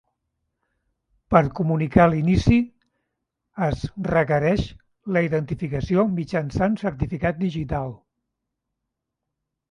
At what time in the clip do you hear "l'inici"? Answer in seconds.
2.13-2.55